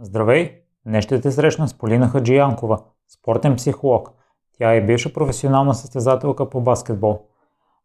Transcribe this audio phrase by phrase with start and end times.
[0.00, 0.62] Здравей!
[0.86, 4.10] Днес ще те срещна с Полина Хаджиянкова, спортен психолог.
[4.58, 7.20] Тя е бивша професионална състезателка по баскетбол.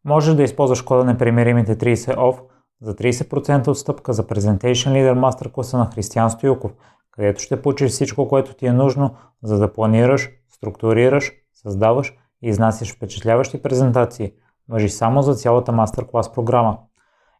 [0.04, 2.40] Можеш да използваш кода непримиримите 30 OFF
[2.82, 6.72] за 30% отстъпка за Presentation Leader Master класа на Християн Стоюков,
[7.10, 12.94] където ще получиш всичко, което ти е нужно, за да планираш, структурираш, създаваш и изнасяш
[12.94, 14.32] впечатляващи презентации.
[14.68, 16.78] Въжи само за цялата мастер-клас програма.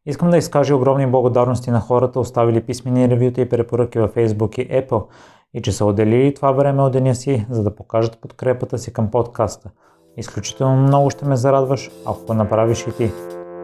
[0.07, 4.69] Искам да изкажа огромни благодарности на хората, оставили писмени ревюта и препоръки във Facebook и
[4.69, 5.07] Apple
[5.55, 9.11] и че са отделили това време от деня си, за да покажат подкрепата си към
[9.11, 9.71] подкаста.
[10.17, 13.11] Изключително много ще ме зарадваш, ако го направиш и ти.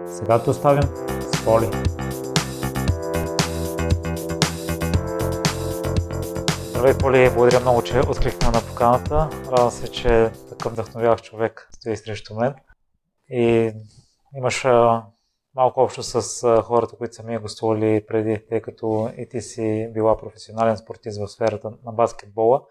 [0.07, 0.85] Сега те оставям
[1.21, 1.71] с Поли.
[6.69, 9.29] Здравей, Поли, благодаря много, че откликна на поканата.
[9.53, 12.55] Радвам се, че такъв вдъхновяващ човек стои срещу мен.
[13.31, 13.73] И
[14.37, 14.67] имаш
[15.57, 20.17] малко общо с хората, които са ми гостували преди, тъй като и ти си била
[20.17, 22.63] професионален спортист в сферата на баскетбола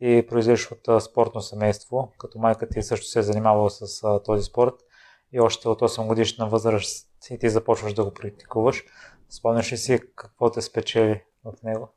[0.00, 4.74] и произлизаш от спортно семейство, като майка ти също се е занимавала с този спорт
[5.32, 8.84] и още от 8 годишна възраст и ти започваш да го практикуваш.
[9.30, 11.88] Спомняш ли си какво те спечели в него?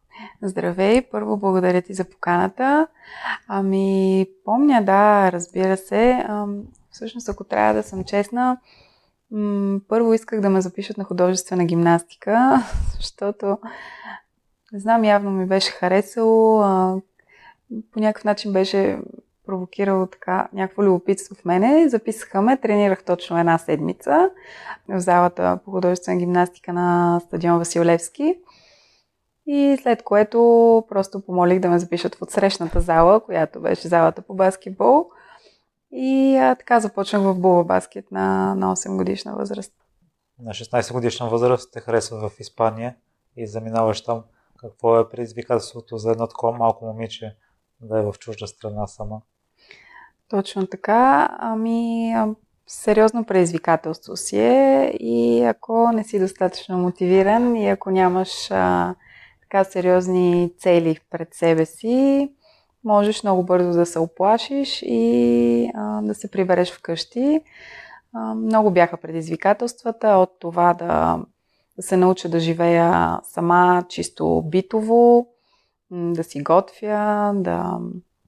[0.43, 1.01] Здравей!
[1.01, 2.87] Първо благодаря ти за поканата.
[3.47, 6.25] Ами, помня, да, разбира се.
[6.91, 8.59] Всъщност, ако трябва да съм честна,
[9.87, 12.63] първо исках да ме запишат на художествена гимнастика,
[12.95, 13.57] защото
[14.73, 16.61] не знам, явно ми беше харесало,
[17.91, 18.99] по някакъв начин беше
[19.45, 21.89] провокирало така някакво любопитство в мене.
[21.89, 24.29] Записаха ме, тренирах точно една седмица
[24.89, 28.39] в залата по художествена гимнастика на стадион Василевски.
[29.45, 30.37] И след което
[30.89, 35.09] просто помолих да ме запишат в отсрещната зала, която беше залата по баскетбол.
[35.91, 39.73] И а, така започнах в Була баскет на, на 8 годишна възраст.
[40.39, 42.95] На 16 годишна възраст те харесват в Испания
[43.37, 44.23] и заминаваш там.
[44.59, 47.35] Какво е предизвикателството за едно такова малко момиче
[47.81, 49.21] да е в чужда страна сама?
[50.29, 51.29] Точно така.
[51.39, 52.13] Ами,
[52.67, 58.95] сериозно предизвикателство си е и ако не си достатъчно мотивиран и ако нямаш а,
[59.41, 62.31] така сериозни цели пред себе си,
[62.83, 67.41] можеш много бързо да се оплашиш и а, да се прибереш вкъщи.
[68.13, 71.19] А, много бяха предизвикателствата от това да,
[71.75, 75.27] да се науча да живея сама, чисто битово,
[75.91, 77.79] да си готвя, да,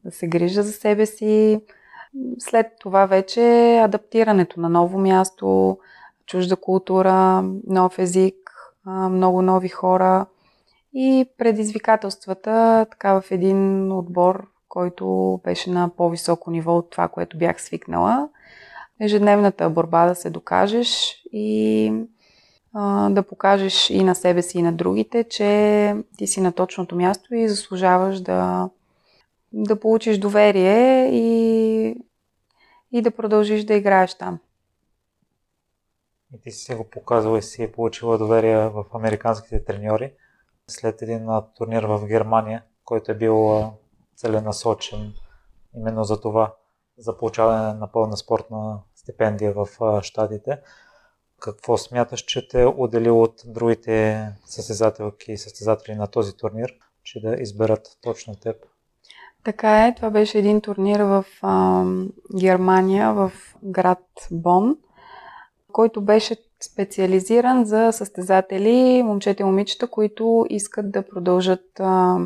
[0.05, 1.61] да се грижа за себе си.
[2.39, 5.77] След това вече адаптирането на ново място,
[6.25, 8.35] чужда култура, нов език,
[8.85, 10.25] много нови хора–
[10.93, 17.61] и предизвикателствата така в един отбор, който беше на по-високо ниво от това, което бях
[17.61, 18.29] свикнала.
[19.01, 21.93] Ежедневната борба да се докажеш и
[22.73, 26.95] а, да покажеш и на себе си, и на другите, че ти си на точното
[26.95, 28.69] място и заслужаваш да,
[29.53, 31.95] да получиш доверие и,
[32.91, 34.39] и да продължиш да играеш там.
[36.35, 40.13] И ти си го показала и си получила доверие в американските треньори
[40.69, 43.71] след един турнир в Германия, който е бил
[44.15, 45.13] целенасочен
[45.75, 46.53] именно за това,
[46.97, 49.67] за получаване на пълна спортна стипендия в
[50.01, 50.59] щатите.
[51.39, 57.19] Какво смяташ, че те е отделил от другите състезателки и състезатели на този турнир, че
[57.21, 58.55] да изберат точно теб?
[59.43, 61.85] Така е, това беше един турнир в а,
[62.39, 63.31] Германия, в
[63.63, 64.77] град Бон,
[65.71, 72.17] който беше специализиран за състезатели, момчета и момичета, които искат да продължат а,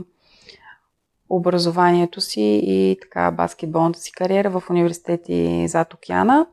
[1.30, 6.48] образованието си и така баскетболната си кариера в университети зад океана.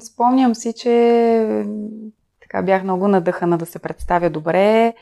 [0.00, 1.64] Спомням си, че
[2.42, 4.94] така бях много надъхана да се представя добре.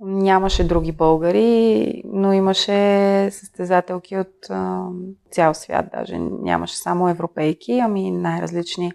[0.00, 4.86] Нямаше други българи, но имаше състезателки от а,
[5.30, 5.86] цял свят.
[5.92, 8.92] Даже нямаше само европейки, ами най-различни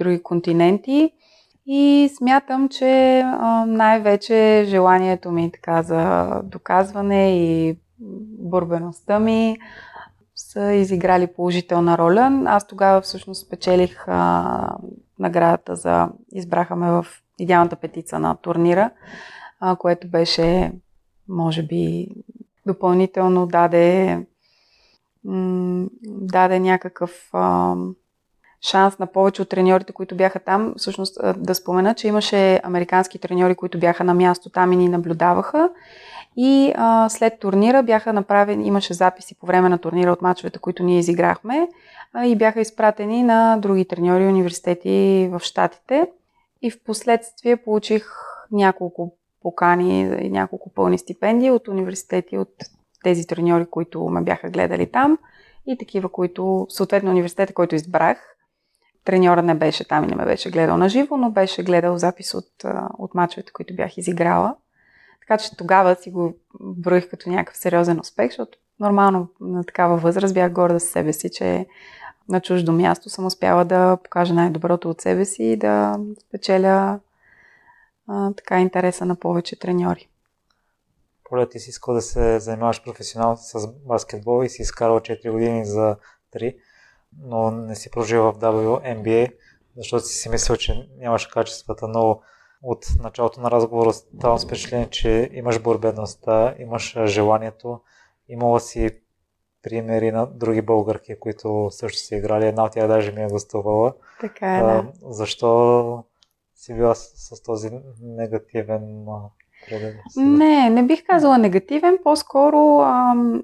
[0.00, 1.12] други континенти.
[1.66, 3.22] И смятам, че
[3.66, 7.76] най-вече желанието ми така за доказване и
[8.38, 9.56] борбеността ми
[10.34, 12.42] са изиграли положителна роля.
[12.46, 14.76] Аз тогава всъщност спечелих а,
[15.18, 17.06] наградата за избраха ме в
[17.38, 18.90] идеалната петица на турнира,
[19.60, 20.72] а, което беше,
[21.28, 22.08] може би,
[22.66, 24.18] допълнително даде,
[25.24, 27.74] м- даде някакъв а,
[28.62, 30.74] шанс на повече от треньорите, които бяха там.
[30.76, 35.70] Всъщност да спомена, че имаше американски треньори, които бяха на място там и ни наблюдаваха.
[36.36, 40.82] И а, след турнира бяха направени, имаше записи по време на турнира от мачовете, които
[40.82, 41.68] ние изиграхме
[42.12, 46.06] а, и бяха изпратени на други треньори университети в Штатите.
[46.62, 48.06] И в последствие получих
[48.52, 52.52] няколко покани и няколко пълни стипендии от университети, от
[53.04, 55.18] тези треньори, които ме бяха гледали там
[55.66, 58.29] и такива, които, съответно университета, който избрах,
[59.04, 62.34] треньора не беше там и не ме беше гледал на живо, но беше гледал запис
[62.34, 62.50] от,
[62.98, 64.56] от мачовете, които бях изиграла.
[65.20, 70.34] Така че тогава си го броих като някакъв сериозен успех, защото нормално на такава възраст
[70.34, 71.66] бях горда с себе си, че
[72.28, 77.00] на чуждо място съм успяла да покажа най-доброто от себе си и да спечеля
[78.08, 80.08] а, така интереса на повече треньори.
[81.24, 85.64] Поля, ти си искал да се занимаваш професионално с баскетбол и си изкарал 4 години
[85.64, 85.96] за
[86.34, 86.56] 3,
[87.18, 89.32] но не си прожил в WNBA,
[89.76, 92.20] защото си си мислил, че нямаш качествата, но
[92.62, 97.80] от началото на разговора ставам с впечатление, че имаш борбеността, имаш желанието,
[98.28, 98.90] имала си
[99.62, 102.46] примери на други българки, които също си играли.
[102.46, 103.92] Една от тях даже ми е гостувала.
[104.20, 104.86] Така е, да.
[105.02, 106.04] защо
[106.54, 107.70] си била с, с този
[108.02, 109.06] негативен
[109.68, 109.94] преглед?
[110.16, 113.42] Не, не бих казала негативен, по-скоро ам,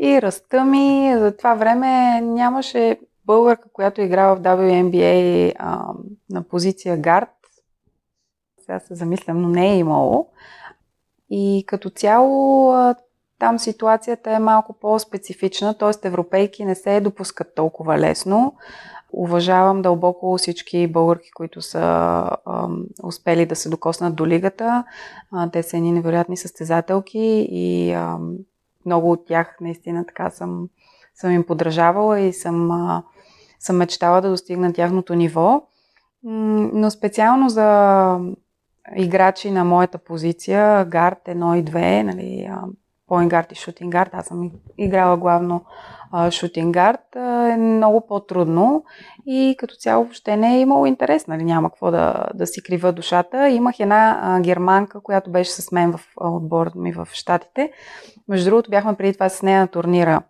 [0.00, 5.96] и ръста ми за това време нямаше българка, която играва в WNBA ам,
[6.30, 7.28] на позиция гард.
[8.66, 10.28] Сега се замислям, но не е имало.
[11.30, 12.72] И като цяло
[13.38, 16.08] там ситуацията е малко по-специфична, т.е.
[16.08, 18.54] европейки не се допускат толкова лесно.
[19.12, 22.68] Уважавам дълбоко всички българки, които са а,
[23.02, 24.84] успели да се докоснат до лигата.
[25.32, 28.18] А, те са едни невероятни състезателки и а,
[28.86, 30.68] много от тях наистина така съм,
[31.14, 33.02] съм им подражавала и съм, а,
[33.58, 35.62] съм мечтала да достигна тяхното ниво.
[36.22, 38.18] Но специално за
[38.96, 42.50] играчи на моята позиция, гард 1 и 2, нали,
[43.06, 45.64] поингард и шутингард, аз съм играла главно
[46.30, 48.84] шутингард, е много по-трудно
[49.26, 52.92] и като цяло въобще не е имало интерес, нали, няма какво да, да си крива
[52.92, 53.48] душата.
[53.48, 57.72] Имах една германка, която беше с мен в отбора ми в Штатите.
[58.28, 60.22] Между другото бяхме преди това с нея на турнира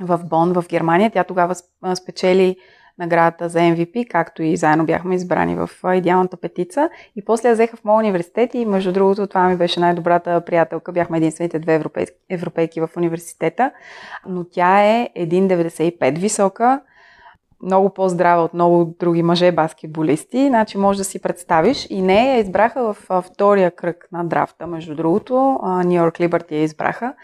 [0.00, 1.10] в Бон, в Германия.
[1.10, 1.54] Тя тогава
[1.94, 2.56] спечели
[2.98, 6.90] наградата за MVP, както и заедно бяхме избрани в идеалната петица.
[7.16, 10.92] И после я взеха в моят университет и между другото това ми беше най-добрата приятелка.
[10.92, 13.70] Бяхме единствените две европейски, европейки в университета.
[14.26, 16.80] Но тя е 1,95 висока,
[17.62, 21.86] много по-здрава от много други мъже баскетболисти, значи може да си представиш.
[21.90, 25.58] И не я избраха в втория кръг на драфта, между другото.
[25.84, 27.14] Нью Йорк Либърти я избраха.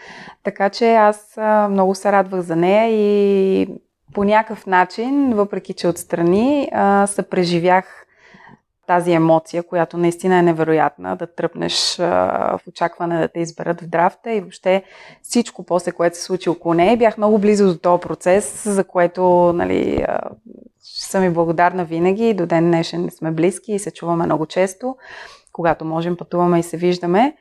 [0.43, 1.38] Така че аз
[1.71, 3.69] много се радвах за нея и
[4.14, 8.06] по някакъв начин, въпреки че отстрани, а, съпреживях
[8.87, 14.32] тази емоция, която наистина е невероятна, да тръпнеш в очакване да те изберат в драфта
[14.32, 14.82] и въобще
[15.22, 16.96] всичко после, което се случи около нея.
[16.96, 20.06] Бях много близо до този процес, за което нали,
[20.82, 22.34] съм и благодарна винаги.
[22.34, 24.96] До ден днешен сме близки и се чуваме много често.
[25.52, 27.37] Когато можем, пътуваме и се виждаме.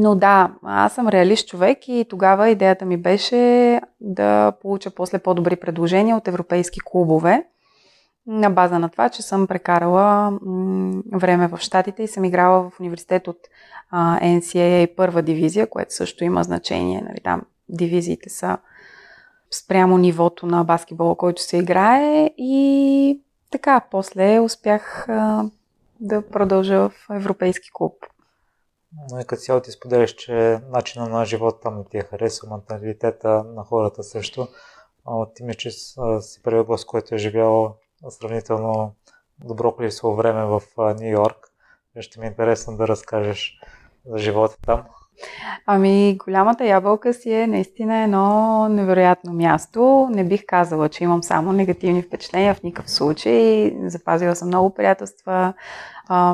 [0.00, 5.56] Но да, аз съм реалист човек и тогава идеята ми беше да получа после по-добри
[5.56, 7.44] предложения от европейски клубове
[8.26, 10.38] на база на това, че съм прекарала
[11.12, 13.38] време в Штатите и съм играла в университет от
[13.94, 17.02] NCAA първа дивизия, което също има значение.
[17.08, 18.58] Нали, там дивизиите са
[19.50, 25.06] спрямо нивото на баскетбола, който се играе и така, после успях
[26.00, 27.94] да продължа в европейски клуб.
[29.10, 32.48] Но и като цяло ти споделяш, че начина на живота там не ти е харесва,
[32.48, 34.48] менталитета на хората също.
[35.06, 35.70] А, ти ми, че
[36.20, 37.76] си първият гост, който е живял
[38.08, 38.94] сравнително
[39.44, 41.52] добро количество време в Нью Йорк.
[42.00, 43.60] Ще ми е интересно да разкажеш
[44.06, 44.84] за живота там.
[45.66, 50.08] Ами, голямата ябълка си е наистина едно невероятно място.
[50.10, 53.74] Не бих казала, че имам само негативни впечатления в никакъв случай.
[53.86, 55.52] Запазила съм много приятелства,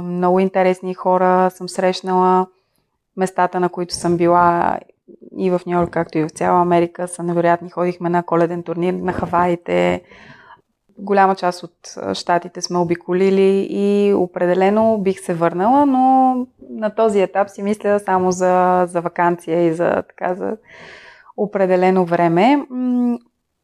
[0.03, 2.47] много интересни хора съм срещнала.
[3.17, 4.79] Местата, на които съм била
[5.39, 7.71] и в Нью Йорк, както и в цяла Америка, са невероятни.
[7.71, 10.03] Ходихме на коледен турнир на Хаваите.
[10.99, 11.77] Голяма част от
[12.17, 16.35] щатите сме обиколили и определено бих се върнала, но
[16.71, 20.57] на този етап си мисля само за, за вакансия и за, така, за
[21.37, 22.67] определено време.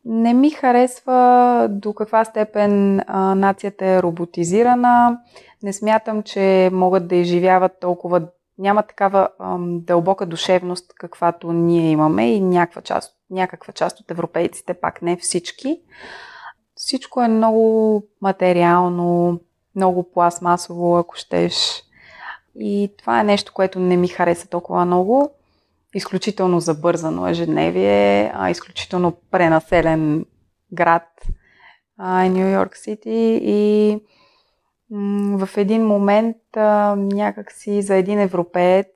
[0.05, 5.19] Не ми харесва до каква степен а, нацията е роботизирана.
[5.63, 8.23] Не смятам, че могат да изживяват толкова.
[8.59, 14.75] Няма такава ам, дълбока душевност, каквато ние имаме и някаква част, някаква част от европейците,
[14.75, 15.81] пак не всички.
[16.81, 19.41] Всичко е много материално,
[19.77, 21.83] много пластмасово, ако щеш.
[22.59, 25.31] И това е нещо, което не ми хареса толкова много.
[25.95, 30.27] Изключително забързано ежедневие, а изключително пренаселен
[30.73, 31.27] град,
[32.29, 33.99] Нью Йорк Сити и
[35.39, 36.37] в един момент
[36.97, 38.87] някакси за един европеец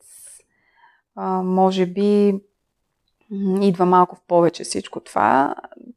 [1.17, 2.41] а, може би
[3.61, 5.55] идва малко в повече всичко това.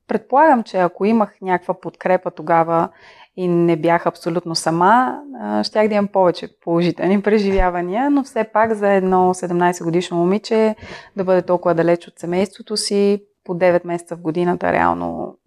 [0.08, 2.90] Предполагам, че ако имах някаква подкрепа тогава
[3.38, 5.22] и не бях абсолютно сама,
[5.64, 10.76] щях да имам повече положителни преживявания, но все пак за едно 17 годишно момиче
[11.16, 15.38] да бъде толкова далеч от семейството си, по 9 месеца в годината реално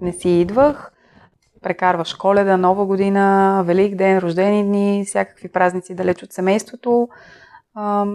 [0.00, 0.92] не си идвах.
[1.62, 7.08] Прекарваш коледа, нова година, велик ден, рождени дни, всякакви празници далеч от семейството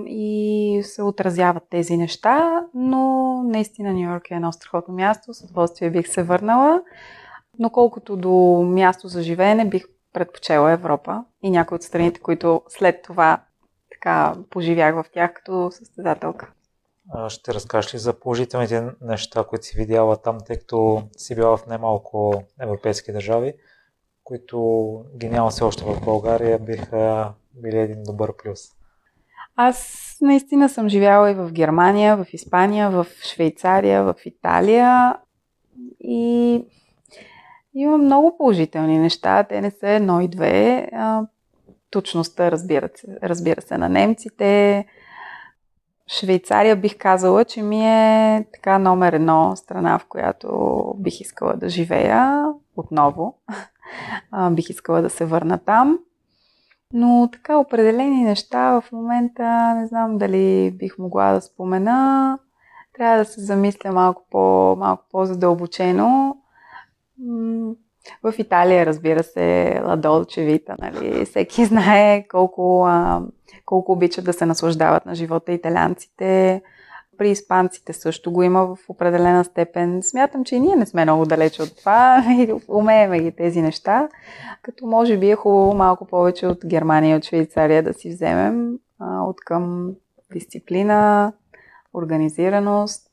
[0.07, 5.91] и се отразяват тези неща, но наистина Нью Йорк е едно страхотно място, с удоволствие
[5.91, 6.81] бих се върнала.
[7.59, 13.01] Но колкото до място за живеене, бих предпочела Европа и някои от страните, които след
[13.01, 13.43] това
[13.91, 16.51] така поживях в тях като състезателка.
[17.27, 21.67] Ще разкажеш ли за положителните неща, които си видяла там, тъй като си била в
[21.67, 23.53] немалко европейски държави,
[24.23, 28.59] които ги няма все още в България, биха били един добър плюс?
[29.55, 35.15] Аз наистина съм живяла и в Германия, в Испания, в Швейцария, в Италия
[35.99, 36.61] и
[37.75, 39.43] има много положителни неща.
[39.43, 40.89] Те не са едно и две.
[41.89, 44.85] Точността, разбира се, разбира се, на немците.
[46.07, 51.69] Швейцария бих казала, че ми е така номер едно страна, в която бих искала да
[51.69, 52.45] живея
[52.75, 53.37] отново.
[54.51, 55.99] бих искала да се върна там.
[56.93, 62.39] Но така определени неща в момента не знам дали бих могла да спомена.
[62.97, 66.37] Трябва да се замисля малко, по, малко по-задълбочено.
[68.23, 71.25] В Италия, разбира се, Ладолче Вита, нали?
[71.25, 73.21] Всеки знае колко, а,
[73.65, 76.61] колко обичат да се наслаждават на живота италианците.
[77.23, 80.03] При испанците също го има в определена степен.
[80.03, 84.09] Смятам, че и ние не сме много далече от това и умееме ги тези неща.
[84.61, 88.79] Като може би е хубаво малко повече от Германия и от Швейцария да си вземем
[88.99, 89.91] а, от към
[90.33, 91.33] дисциплина,
[91.93, 93.09] организираност,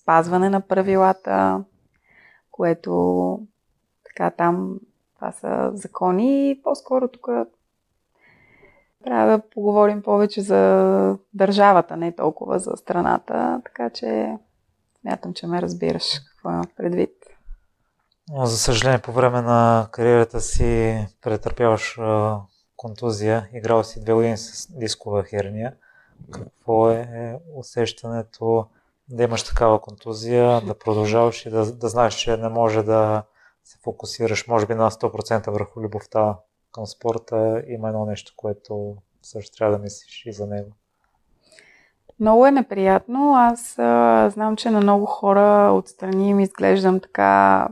[0.00, 1.64] спазване на правилата,
[2.50, 3.40] което
[4.04, 4.78] така там
[5.14, 7.28] това са закони и по-скоро тук
[9.08, 14.36] трябва да поговорим повече за държавата, не толкова за страната, така че
[15.00, 17.10] смятам, че ме разбираш какво има предвид.
[18.44, 21.98] За съжаление, по време на кариерата си претърпяваш
[22.76, 25.74] контузия, играл си две години с дискова херния.
[26.32, 28.66] Какво е усещането
[29.08, 33.22] да имаш такава контузия, да продължаваш и да, да знаеш, че не може да
[33.64, 36.38] се фокусираш, може би на 100% върху любовта
[36.72, 40.70] към спорта, има едно нещо, което също трябва да мислиш и за него.
[42.20, 43.34] Много е неприятно.
[43.34, 47.68] Аз а, знам, че на много хора отстрани им изглеждам така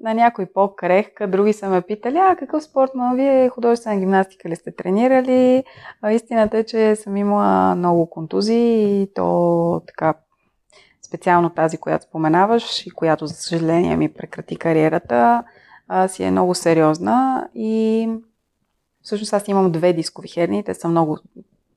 [0.00, 4.56] на някой по-крехка, други са ме питали, а какъв спорт, ма вие художествена гимнастика ли
[4.56, 5.64] сте тренирали?
[6.02, 10.14] А, истината е, че съм имала много контузии и то така
[11.06, 15.44] специално тази, която споменаваш и която, за съжаление, ми прекрати кариерата,
[15.88, 18.08] а, си е много сериозна и
[19.02, 21.18] всъщност аз имам две дискови херни, те са много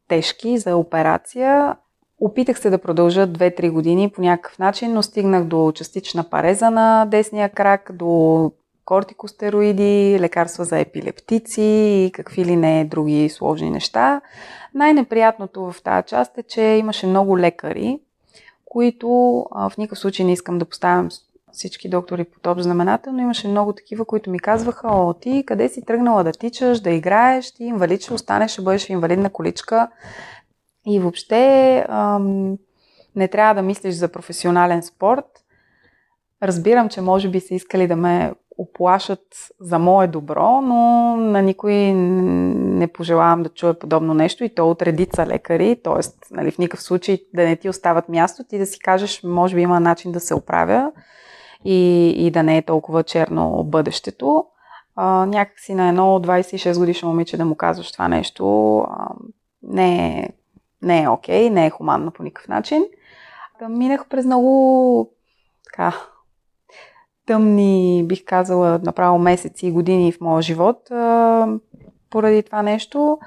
[0.07, 1.75] тежки за операция.
[2.19, 7.05] Опитах се да продължа 2-3 години по някакъв начин, но стигнах до частична пареза на
[7.05, 8.51] десния крак, до
[8.85, 14.21] кортикостероиди, лекарства за епилептици и какви ли не други сложни неща.
[14.73, 17.99] Най-неприятното в тази част е, че имаше много лекари,
[18.65, 19.09] които
[19.51, 21.09] в никакъв случай не искам да поставям
[21.51, 25.69] всички доктори по топ знамената, но имаше много такива, които ми казваха, о, ти къде
[25.69, 29.87] си тръгнала да тичаш, да играеш, ти инвалид ще останеш, ще бъдеш инвалидна количка.
[30.87, 32.57] И въобще ам,
[33.15, 35.25] не трябва да мислиш за професионален спорт.
[36.43, 39.25] Разбирам, че може би са искали да ме оплашат
[39.59, 44.81] за мое добро, но на никой не пожелавам да чуя подобно нещо и то от
[44.81, 46.33] редица лекари, т.е.
[46.35, 49.61] Нали, в никакъв случай да не ти остават място, ти да си кажеш, може би
[49.61, 50.91] има начин да се оправя
[51.65, 54.45] и, и да не е толкова черно бъдещето.
[54.95, 59.09] А, някакси на едно 26 годишно момиче да му казваш това нещо а,
[59.63, 60.29] не е,
[60.81, 62.83] не е окей, не е хуманно по никакъв начин.
[63.59, 65.11] Да минах през много
[65.65, 65.93] така,
[67.25, 71.47] тъмни, бих казала, направо месеци и години в моя живот а,
[72.09, 73.19] поради това нещо.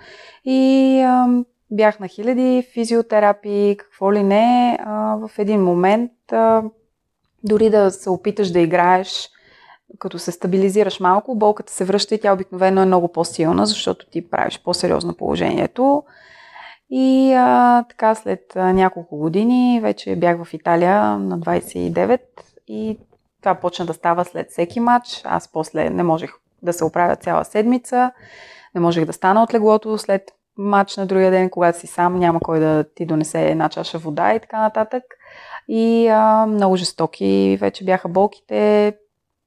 [0.45, 4.79] И а, бях на хиляди физиотерапии, какво ли не.
[4.85, 6.63] А, в един момент а,
[7.45, 9.31] дори да се опиташ да играеш,
[9.99, 14.31] като се стабилизираш малко, болката се връща и тя обикновено е много по-силна, защото ти
[14.31, 16.03] правиш по-сериозно положението.
[16.91, 22.21] И а, така след няколко години вече бях в Италия на 29
[22.69, 22.99] и
[23.41, 25.23] това почна да става след всеки матч.
[25.25, 26.31] Аз после не можех
[26.63, 28.13] да се оправя цяла седмица,
[28.75, 30.23] не можех да стана от леглото след
[30.59, 34.35] матч на другия ден, когато си сам, няма кой да ти донесе една чаша вода
[34.35, 35.03] и така нататък.
[35.69, 38.93] И а, много жестоки вече бяха болките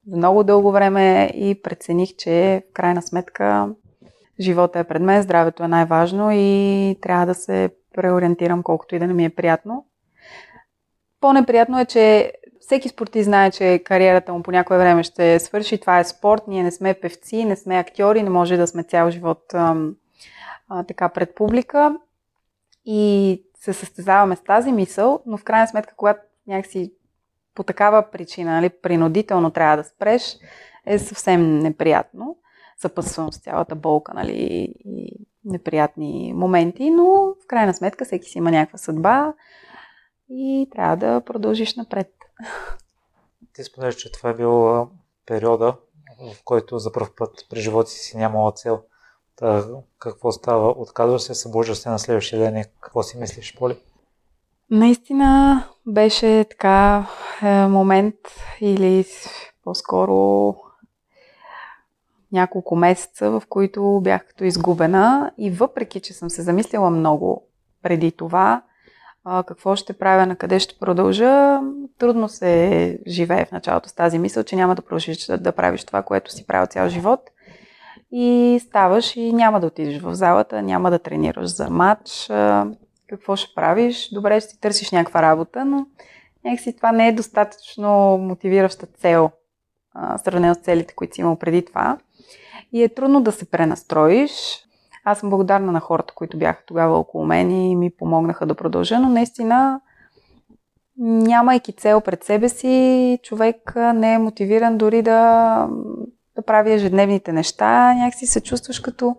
[0.08, 3.70] много дълго време и прецених, че в крайна сметка
[4.40, 9.08] живота е пред мен, здравето е най-важно и трябва да се преориентирам колкото и да
[9.08, 9.86] не ми е приятно.
[11.22, 15.78] По-неприятно е, че всеки спортист знае, че кариерата му по някое време ще свърши.
[15.78, 19.10] Това е спорт, ние не сме певци, не сме актьори, не може да сме цял
[19.10, 19.76] живот а,
[20.70, 21.98] а, така пред публика.
[22.86, 26.94] И се състезаваме с тази мисъл, но в крайна сметка, когато някакси
[27.56, 30.38] по такава причина, нали, принудително трябва да спреш,
[30.86, 32.38] е съвсем неприятно.
[32.78, 35.12] Съпътствам с цялата болка нали, и
[35.46, 37.06] неприятни моменти, но
[37.44, 39.34] в крайна сметка всеки си има някаква съдба
[40.30, 42.14] и трябва да продължиш напред.
[43.54, 44.88] Ти споделяш, че това е бил
[45.26, 45.76] периода,
[46.36, 48.84] в който за първ път при живота си нямала цел.
[49.36, 49.64] Та,
[50.00, 50.70] какво става?
[50.70, 53.78] Отказваш се, събуждаш се на следващия ден и какво си мислиш, Поли?
[54.70, 57.08] Наистина беше така
[57.44, 58.16] е, момент
[58.62, 59.06] или
[59.64, 60.56] по-скоро
[62.32, 67.48] няколко месеца, в които бях като изгубена и въпреки, че съм се замислила много
[67.84, 68.62] преди това,
[69.26, 71.62] какво ще правя, на къде ще продължа,
[71.98, 75.84] трудно се живее в началото с тази мисъл, че няма да продължиш да, да правиш
[75.84, 77.20] това, което си правил цял живот.
[78.12, 82.32] И ставаш и няма да отидеш в залата, няма да тренираш за матч.
[83.10, 84.10] Какво ще правиш?
[84.14, 85.86] Добре, ще си търсиш някаква работа, но
[86.46, 89.32] някакси това не е достатъчно мотивираща цел,
[90.18, 91.98] сравнено с целите, които си имал преди това.
[92.74, 94.32] И е трудно да се пренастроиш.
[95.04, 99.00] Аз съм благодарна на хората, които бяха тогава около мен и ми помогнаха да продължа,
[99.00, 99.82] но наистина
[100.98, 105.68] нямайки цел пред себе си, човек не е мотивиран дори да,
[106.36, 107.94] да прави ежедневните неща.
[107.94, 109.16] Някакси се чувстваш като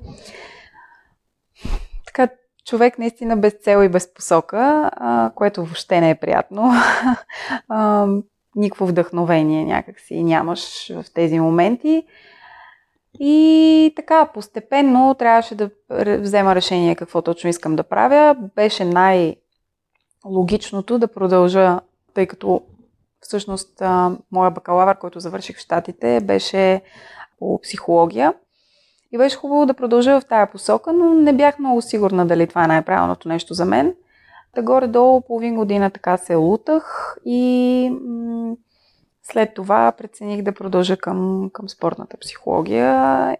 [2.06, 2.28] така,
[2.66, 6.73] човек наистина без цел и без посока, а, което въобще не е приятно.
[7.68, 8.06] а,
[8.56, 12.07] никакво вдъхновение някакси нямаш в тези моменти.
[13.20, 15.70] И така, постепенно трябваше да
[16.18, 18.37] взема решение какво точно искам да правя.
[18.57, 21.81] Беше най-логичното да продължа,
[22.14, 22.62] тъй като
[23.20, 23.83] всъщност
[24.33, 26.83] моя бакалавър, който завърших в Штатите, беше
[27.38, 28.35] по психология.
[29.12, 32.64] И беше хубаво да продължа в тая посока, но не бях много сигурна дали това
[32.64, 33.94] е най-правилното нещо за мен.
[34.55, 37.92] Та горе-долу половин година така се лутах и
[39.22, 43.37] след това прецених да продължа към, към спортната психология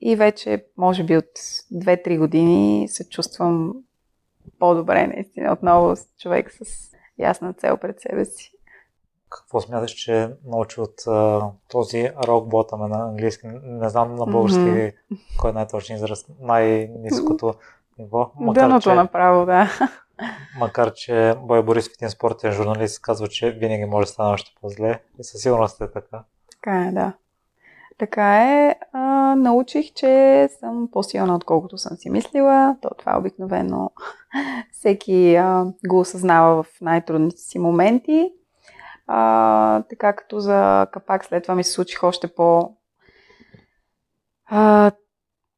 [0.00, 1.30] и вече, може би от
[1.72, 3.74] 2-3 години се чувствам
[4.58, 8.52] по-добре, наистина, отново човек с ясна цел пред себе си.
[9.30, 13.46] Какво смяташ, че научи от а, този рок ботъм на английски?
[13.62, 15.18] Не знам на български mm-hmm.
[15.40, 17.54] кой е най-точен израз, най-низкото
[17.98, 18.30] ниво.
[18.40, 18.94] Макар, Дъното че...
[18.94, 19.70] направо, да.
[20.58, 25.00] Макар, че Бой Борисов, един спортен журналист, казва, че винаги може да стане още по-зле
[25.18, 26.24] и със сигурност е така.
[26.50, 27.12] Така е, да.
[27.98, 28.74] Така е.
[28.92, 32.76] А, научих, че съм по-силна, отколкото съм си мислила.
[32.82, 33.90] То това обикновено
[34.72, 38.32] всеки а, го осъзнава в най-трудните си моменти.
[39.12, 42.70] А, така като за капак след това ми се случих още по
[44.46, 44.90] а,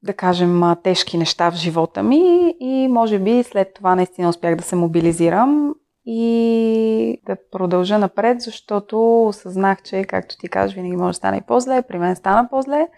[0.02, 4.62] да кажем, тежки неща в живота ми и може би след това наистина успях да
[4.62, 5.74] се мобилизирам
[6.06, 11.46] и да продължа напред, защото осъзнах, че, както ти кажеш, винаги може да стане и
[11.46, 11.82] по-зле.
[11.82, 12.88] При мен стана по-зле.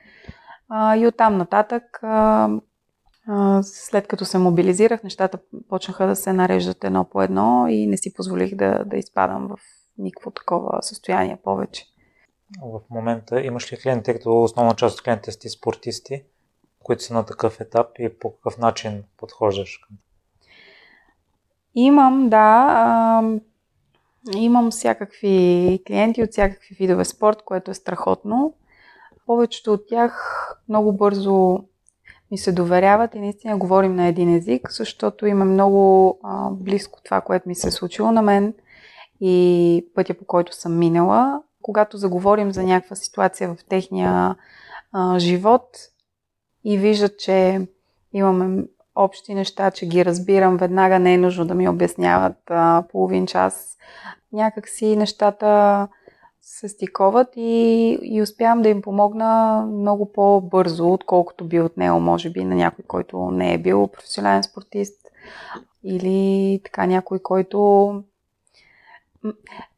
[0.69, 2.49] А, и оттам нататък, а,
[3.63, 5.39] след като се мобилизирах, нещата
[5.69, 9.84] почнаха да се нареждат едно по едно и не си позволих да, да изпадам в
[9.99, 11.87] никакво такова състояние повече.
[12.63, 16.25] В момента имаш ли клиенти, тъй като основна част от клиентите сте спортисти?
[16.85, 19.97] които са на такъв етап и по какъв начин подхождаш към
[21.75, 22.67] Имам, да.
[22.69, 23.23] А,
[24.37, 28.55] имам всякакви клиенти от всякакви видове спорт, което е страхотно.
[29.27, 31.59] Повечето от тях много бързо
[32.31, 37.21] ми се доверяват и наистина говорим на един език, защото има много а, близко това,
[37.21, 38.55] което ми се е случило на мен
[39.21, 41.43] и пътя по който съм минала.
[41.63, 44.37] Когато заговорим за някаква ситуация в техния
[44.93, 45.69] а, живот,
[46.65, 47.67] и виждат, че
[48.13, 53.27] имаме общи неща, че ги разбирам, веднага не е нужно да ми обясняват а, половин
[53.27, 53.77] час.
[54.33, 55.89] Някакси нещата
[56.43, 62.45] се стиковат и, и успявам да им помогна много по-бързо, отколкото би отнел, може би,
[62.45, 65.01] на някой, който не е бил професионален спортист
[65.85, 68.03] или така някой, който...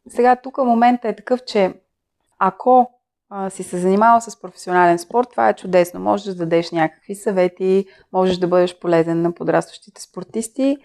[0.09, 1.75] Сега тук момента е такъв, че
[2.39, 2.91] ако
[3.31, 6.01] а, си се занимавал с професионален спорт, това е чудесно.
[6.01, 10.77] Можеш да дадеш някакви съвети, можеш да бъдеш полезен на подрастващите спортисти,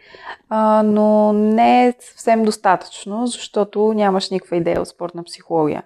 [0.50, 5.84] а, но не е съвсем достатъчно, защото нямаш никаква идея от спортна психология.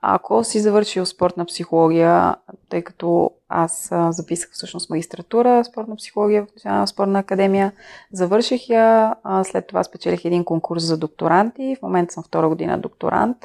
[0.00, 2.36] Ако си завършил спортна психология,
[2.68, 7.72] тъй като аз записах всъщност магистратура спортна психология в Национална спортна академия,
[8.12, 13.36] завърших я, след това спечелих един конкурс за докторанти, в момента съм втора година докторант.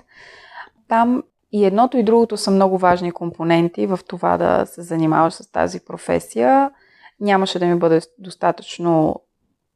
[0.88, 5.52] Там и едното и другото са много важни компоненти в това да се занимаваш с
[5.52, 6.72] тази професия.
[7.20, 9.22] Нямаше да ми бъде достатъчно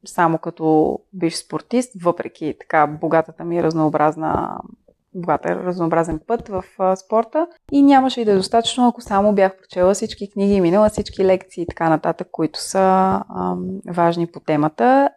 [0.06, 4.58] само като биш спортист, въпреки така богатата ми разнообразна
[5.22, 9.58] богата разнообразен път в а, спорта и нямаше и да е достатъчно, ако само бях
[9.58, 13.56] прочела всички книги, минала всички лекции и така нататък, които са а,
[13.88, 15.10] важни по темата.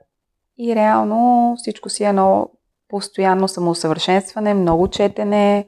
[0.59, 2.51] И реално всичко си е едно
[2.89, 5.67] постоянно самоусъвършенстване, много четене,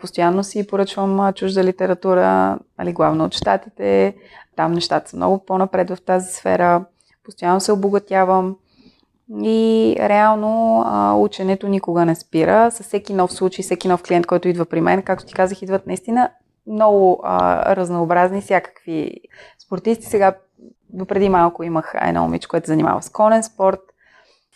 [0.00, 4.14] постоянно си поръчвам чужда литература, али главно от щатите.
[4.56, 6.84] Там нещата са много по-напред в тази сфера.
[7.24, 8.56] Постоянно се обогатявам.
[9.44, 12.70] И реално а, ученето никога не спира.
[12.70, 15.86] С всеки нов случай, всеки нов клиент, който идва при мен, както ти казах, идват
[15.86, 16.30] наистина
[16.66, 19.20] много а, разнообразни, всякакви
[19.66, 20.06] спортисти.
[20.06, 20.34] Сега,
[20.90, 23.80] допреди малко имах едно момиче, което занимава с конен спорт,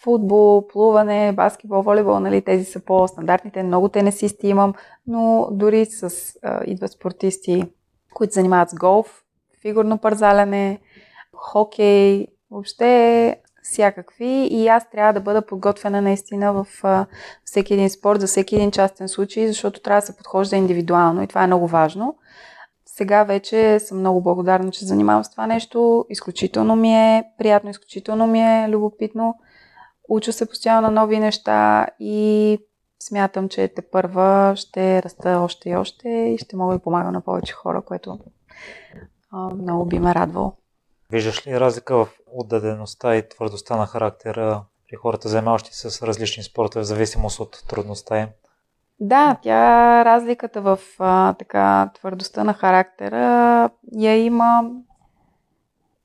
[0.03, 3.63] футбол, плуване, баскетбол, волейбол, нали, тези са по-стандартните.
[3.63, 4.75] Много тенесисти имам,
[5.07, 7.65] но дори с а, идват спортисти,
[8.15, 9.23] които занимават с голф,
[9.63, 10.81] фигурно парзаляне,
[11.35, 17.07] хокей, въобще всякакви и аз трябва да бъда подготвена наистина в а,
[17.44, 21.27] всеки един спорт, за всеки един частен случай, защото трябва да се подхожда индивидуално и
[21.27, 22.16] това е много важно.
[22.87, 26.07] Сега вече съм много благодарна, че занимавам с това нещо.
[26.11, 29.35] Изключително ми е приятно, изключително ми е любопитно.
[30.09, 32.59] Уча се постоянно на нови неща и
[33.03, 37.21] смятам, че те първа ще раста още и още и ще мога да помагам на
[37.21, 38.18] повече хора, което
[39.31, 40.53] а, много би ме радвало.
[41.12, 46.42] Виждаш ли разлика в отдадеността и твърдостта на характера при хората, занимаващи се с различни
[46.42, 48.29] спортове, в зависимост от трудността им?
[49.01, 54.71] Да, тя разликата в а, така твърдостта на характера я има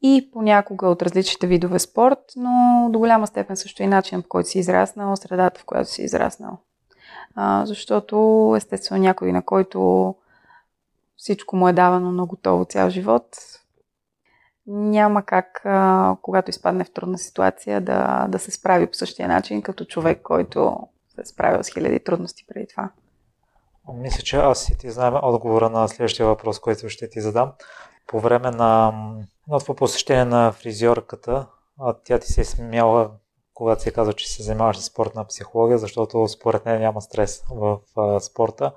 [0.02, 4.50] и понякога от различните видове спорт, но до голяма степен също и начин по който
[4.50, 6.58] си израснал, средата в която си израснал.
[7.36, 10.16] А, защото естествено някой, на който
[11.18, 13.26] всичко му е давано на готово цял живот,
[14.68, 15.62] няма как,
[16.22, 20.78] когато изпадне в трудна ситуация, да, да се справи по същия начин, като човек, който
[21.16, 22.90] се е справил с хиляди трудности преди това.
[23.94, 27.52] Мисля, че аз и ти знаем отговора на следващия въпрос, който ще ти задам.
[28.08, 28.94] По време на
[29.48, 31.48] това посещение на фризьорката,
[32.04, 33.12] тя ти се е смяла,
[33.54, 37.80] когато си казва, че се занимаваш с спортна психология, защото според нея няма стрес в
[38.20, 38.72] спорта.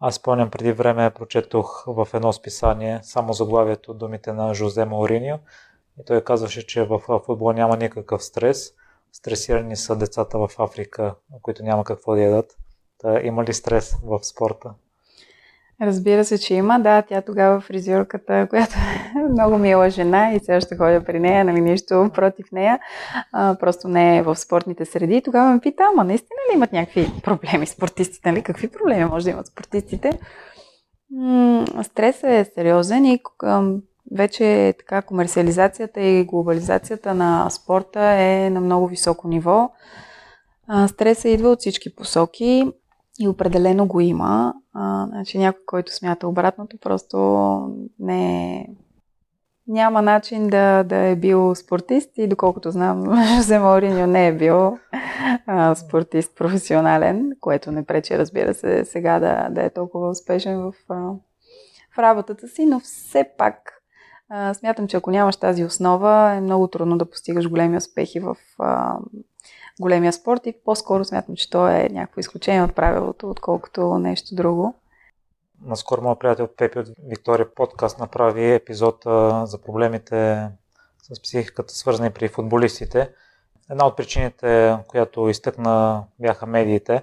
[0.00, 5.38] Аз спомням преди време прочетох в едно списание само заглавието думите на Жозе Мауриньо
[6.00, 8.72] и той казваше, че в футбола няма никакъв стрес.
[9.12, 12.56] Стресирани са децата в Африка, които няма какво да ядат.
[12.98, 14.74] Та, има ли стрес в спорта?
[15.82, 16.80] Разбира се, че има.
[16.80, 18.74] Да, тя тогава фризьорката, която
[19.18, 22.78] е много мила жена и все още ходя при нея, нали нищо против нея,
[23.32, 25.22] а, просто не е в спортните среди.
[25.22, 28.30] Тогава ме пита, ама наистина ли имат някакви проблеми спортистите?
[28.32, 28.42] Нали?
[28.42, 30.18] Какви проблеми може да имат спортистите?
[31.10, 33.20] М- стресът е сериозен и
[34.12, 39.70] вече така комерциализацията и глобализацията на спорта е на много високо ниво.
[40.86, 42.72] Стресът идва от всички посоки.
[43.18, 44.54] И определено го има.
[44.72, 47.18] А, значи някой, който смята обратното, просто
[47.98, 48.66] не
[49.68, 54.78] няма начин да, да е бил спортист и доколкото знам, Жозе Мауриньо не е бил
[55.46, 60.72] а, спортист професионален, което не пречи, разбира се, сега да, да е толкова успешен в,
[60.88, 60.94] а,
[61.94, 63.72] в работата си, но все пак
[64.28, 68.36] а, смятам, че ако нямаш тази основа, е много трудно да постигаш големи успехи в
[68.58, 68.98] а,
[69.80, 74.74] големия спорт и по-скоро смятам, че то е някакво изключение от правилото, отколкото нещо друго.
[75.62, 79.02] Наскоро моят приятел Пепи от Виктория подкаст направи епизод
[79.44, 80.48] за проблемите
[81.02, 83.10] с психиката, свързани при футболистите.
[83.70, 87.02] Една от причините, която изтъкна, бяха медиите.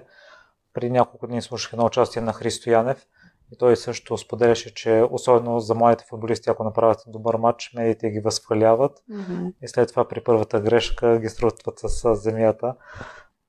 [0.74, 3.06] Преди няколко дни слушах едно участие на Христо Янев
[3.52, 8.20] и той също споделяше, че особено за младите футболисти, ако направят добър матч, медиите ги
[8.20, 9.52] възхваляват mm-hmm.
[9.62, 12.74] и след това при първата грешка ги струтват с земята.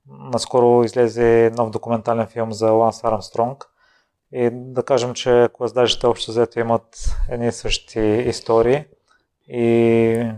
[0.08, 3.64] Наскоро излезе нов документален филм за Ланс Армстронг
[4.32, 8.84] и да кажем, че клаздажите общо взето имат едни и същи истории
[9.48, 10.32] и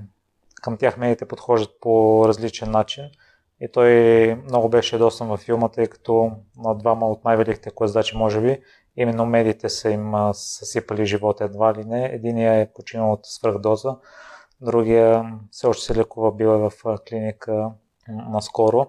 [0.63, 3.05] към тях медиите подхождат по различен начин.
[3.61, 8.41] И той много беше ядосан във филма, тъй като на двама от най-великите клаздачи, може
[8.41, 8.61] би,
[9.03, 12.05] именно медиите са им съсипали живота едва ли не.
[12.05, 13.97] Единият е починал от свръхдоза,
[14.61, 17.71] другия все още се лекува, бил е в клиника
[18.09, 18.87] наскоро.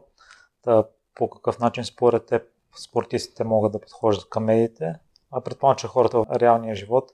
[0.64, 0.84] Та,
[1.16, 2.44] по какъв начин според теб
[2.84, 4.96] спортистите могат да подхождат към медиите?
[5.32, 7.12] А предполагам, че хората в реалния живот,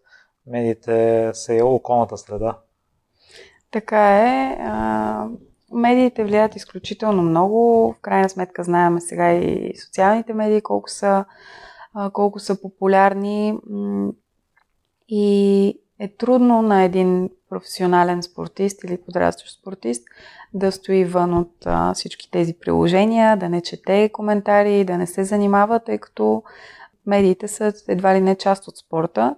[0.48, 2.58] медиите са и околната среда.
[3.72, 4.58] Така е.
[5.72, 7.94] Медиите влияят изключително много.
[7.98, 11.26] В крайна сметка знаем сега и социалните медии колко са,
[12.14, 13.60] колко са популярни.
[15.08, 15.68] И
[16.00, 20.04] е трудно на един професионален спортист или подрастващ спортист
[20.54, 25.24] да стои вън от а, всички тези приложения, да не чете коментари, да не се
[25.24, 26.44] занимава, тъй като
[27.06, 29.36] медиите са едва ли не част от спорта.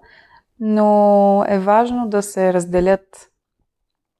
[0.60, 3.30] Но е важно да се разделят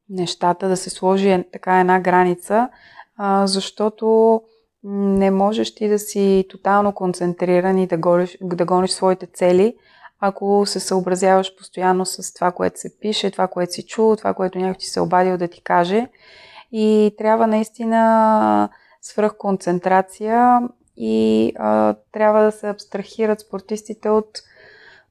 [0.10, 2.70] нещата, да се сложи така една граница,
[3.18, 4.42] а, защото
[4.84, 9.76] не можеш ти да си тотално концентриран и да гониш, да гониш своите цели,
[10.20, 14.60] ако се съобразяваш постоянно с това, което се пише, това, което си чул, това, което
[14.60, 16.08] някой ти се е обадил да ти каже.
[16.72, 18.70] И трябва наистина
[19.02, 20.62] свръхконцентрация
[20.98, 24.28] и а, трябва да се абстрахират спортистите от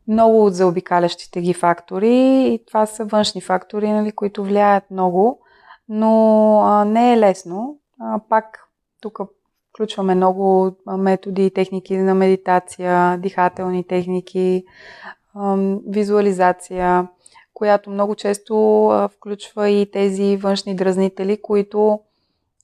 [0.09, 5.41] много от заобикалящите ги фактори и това са външни фактори, нали, които влияят много,
[5.89, 7.79] но а, не е лесно.
[8.01, 8.69] А, пак
[9.01, 9.19] тук
[9.77, 14.65] включваме много методи и техники на медитация, дихателни техники,
[15.89, 17.09] визуализация,
[17.55, 22.01] която много често включва и тези външни дразнители, които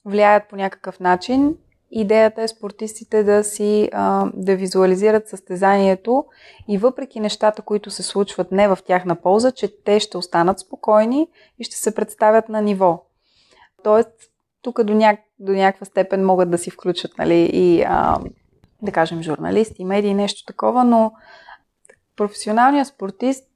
[0.05, 1.57] влияят по някакъв начин
[1.95, 3.91] Идеята е спортистите да си
[4.35, 6.25] да визуализират състезанието
[6.69, 11.29] и въпреки нещата, които се случват не в тяхна полза, че те ще останат спокойни
[11.59, 13.05] и ще се представят на ниво.
[13.83, 14.32] Тоест,
[14.63, 15.17] тук до, ня...
[15.39, 18.19] до някаква степен могат да си включат нали, и а,
[18.83, 21.13] да кажем журналисти, медии, нещо такова, но
[22.17, 23.49] професионалният спортист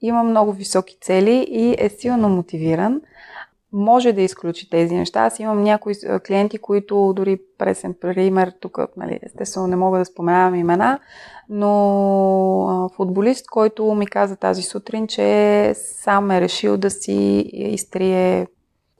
[0.00, 3.00] има много високи цели и е силно мотивиран
[3.72, 5.20] може да изключи тези неща.
[5.24, 5.94] Аз имам някои
[6.26, 10.98] клиенти, които дори пресен пример, тук, нали, естествено не мога да споменавам имена,
[11.48, 18.46] но футболист, който ми каза тази сутрин, че сам е решил да си изтрие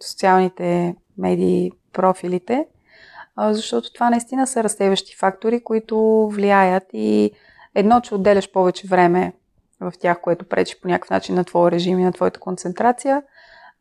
[0.01, 2.67] социалните медии профилите,
[3.39, 7.31] защото това наистина са разсеващи фактори, които влияят и
[7.75, 9.33] едно, че отделяш повече време
[9.81, 13.23] в тях, което пречи по някакъв начин на твоя режим и на твоята концентрация–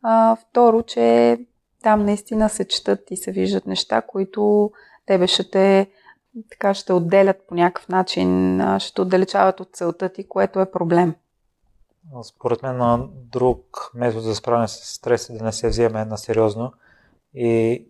[0.08, 1.38] а, второ, че
[1.82, 4.70] там наистина се четат и се виждат неща, които
[5.06, 5.90] тебе ще те
[6.50, 11.14] така ще отделят по някакъв начин, ще те отдалечават от целта ти, което е проблем.
[12.22, 16.72] Според мен друг метод за справяне с стрес е да не се вземе на сериозно
[17.36, 17.86] и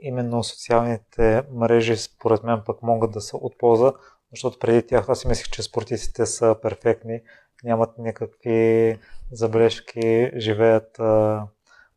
[0.00, 3.92] именно социалните мрежи според мен пък могат да са от полза,
[4.30, 7.20] защото преди тях аз си мислех, че спортистите са перфектни,
[7.64, 8.98] нямат никакви
[9.32, 11.04] забележки, живеят а,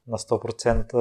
[0.08, 0.94] на 100%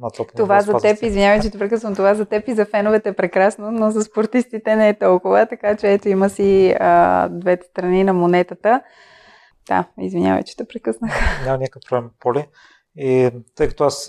[0.00, 3.08] на топ Това за теб, извинявай, че те прекъсвам, това за теб и за феновете
[3.08, 7.66] е прекрасно, но за спортистите не е толкова, така че ето има си а, двете
[7.66, 8.82] страни на монетата.
[9.68, 11.12] Да, извинявай, че те прекъснах.
[11.44, 12.46] Няма никакъв проблем, Поли.
[12.96, 14.04] И тъй като аз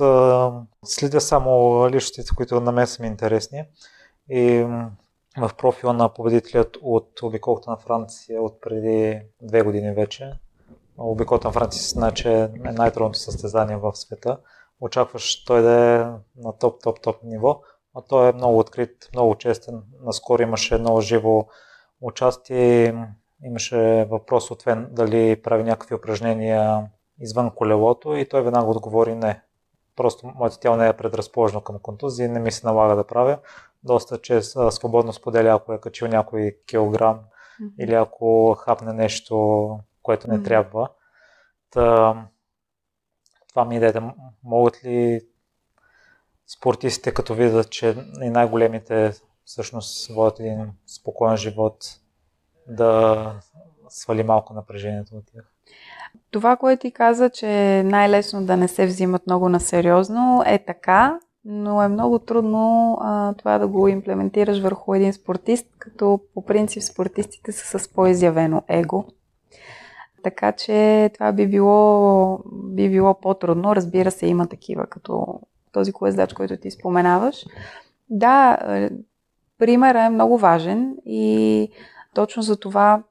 [0.85, 3.63] следя само личностите, които на мен са ми интересни
[4.29, 4.67] и
[5.37, 10.33] в профила на победителят от обиколката на Франция от преди две години вече,
[10.97, 14.37] Обиколата на Франция значи е най-трудното състезание в света.
[14.81, 15.97] Очакваш той да е
[16.41, 17.61] на топ, топ, топ ниво,
[17.95, 19.83] а той е много открит, много честен.
[20.01, 21.45] Наскоро имаше много живо
[22.01, 22.95] участие.
[23.43, 29.41] Имаше въпрос от Вен дали прави някакви упражнения извън колелото и той веднага отговори не.
[29.95, 33.39] Просто моето тяло не е предразположено към контузии, не ми се налага да правя.
[33.83, 37.71] Доста често свободно споделя, ако е качил някой килограм mm-hmm.
[37.79, 40.45] или ако хапне нещо което не mm.
[40.45, 40.89] трябва.
[41.69, 42.15] Та,
[43.49, 44.13] това ми идеята.
[44.43, 45.21] Могат ли
[46.47, 49.13] спортистите, като видят, че и най-големите
[49.45, 51.85] всъщност водят един спокоен живот,
[52.67, 53.39] да
[53.89, 55.51] свали малко напрежението от тях?
[56.33, 60.65] Това, което ти каза, че е най-лесно да не се взимат много на сериозно, е
[60.65, 66.45] така, но е много трудно а, това да го имплементираш върху един спортист, като по
[66.45, 69.05] принцип спортистите са с по-изявено его.
[70.23, 73.75] Така че това би било, би било по-трудно.
[73.75, 75.39] Разбира се, има такива, като
[75.71, 77.45] този колездач, който ти споменаваш.
[78.09, 78.89] Да, е,
[79.57, 81.69] примерът е много важен и
[82.13, 83.03] точно за това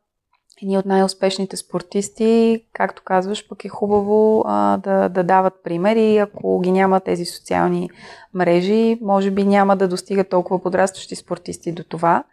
[0.63, 6.19] едни от най-успешните спортисти, както казваш, пък е хубаво а, да, да дават примери.
[6.19, 7.91] Ако ги няма тези социални
[8.35, 12.25] мрежи, може би няма да достигат толкова подрастващи спортисти до това.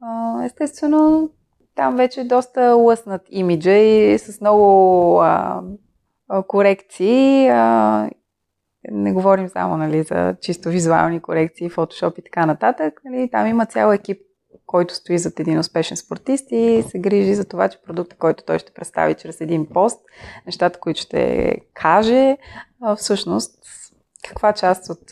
[0.00, 1.30] А, естествено,
[1.74, 5.62] там вече е доста лъснат имиджа и с много а,
[6.28, 7.48] а, корекции.
[7.48, 8.10] А,
[8.90, 13.00] не говорим само нали, за чисто визуални корекции, фотошоп и така нататък.
[13.04, 14.20] Нали, там има цял екип,
[14.74, 18.58] който стои зад един успешен спортист и се грижи за това, че продукта, който той
[18.58, 20.00] ще представи чрез един пост,
[20.46, 22.36] нещата, които ще каже,
[22.96, 23.58] всъщност
[24.28, 25.06] каква част от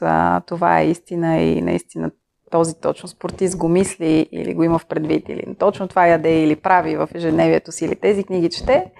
[0.46, 2.10] това е истина и наистина
[2.50, 6.56] този точно спортист го мисли или го има в предвид, или точно това яде или
[6.56, 8.92] прави в ежедневието си, или тези книги чете,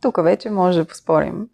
[0.00, 1.48] тук вече може да поспорим.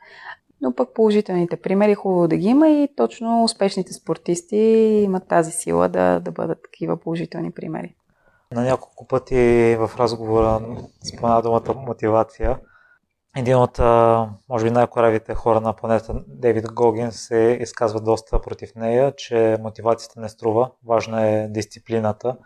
[0.61, 4.57] Но пък положителните примери хубаво да ги има и точно успешните спортисти
[5.05, 7.95] имат тази сила да, да бъдат такива положителни примери.
[8.53, 10.61] На няколко пъти в разговора
[11.09, 12.59] спомена думата мотивация.
[13.37, 13.79] Един от,
[14.49, 20.21] може би, най-коравите хора на планета, Дейвид Гогин, се изказва доста против нея, че мотивацията
[20.21, 22.37] не струва, важна е дисциплината.